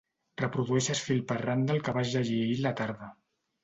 Reprodueixes 0.41 1.03
fil 1.09 1.21
per 1.33 1.39
randa 1.43 1.79
el 1.79 1.87
que 1.87 1.97
vas 2.01 2.17
llegir 2.19 2.43
ahir 2.51 2.61
a 2.65 2.69
la 2.69 2.77
tarda. 2.85 3.17